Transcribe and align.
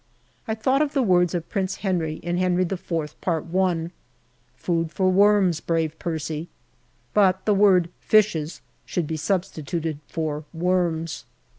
I 0.47 0.55
thought 0.55 0.81
of 0.81 0.93
the 0.93 1.03
words 1.03 1.35
of 1.35 1.47
Prince 1.47 1.75
Henry 1.75 2.15
in" 2.23 2.37
Henry 2.39 2.63
IV," 2.63 3.15
Part 3.21 3.45
I:" 3.55 3.91
Food 4.55 4.91
for 4.91 5.11
worms, 5.11 5.59
brave 5.59 5.99
Percy," 5.99 6.49
but 7.13 7.45
the 7.45 7.53
word" 7.53 7.89
fishes" 7.99 8.61
should 8.87 9.05
be 9.05 9.15
substituted 9.15 9.99
for" 10.07 10.43
worms." 10.55 11.25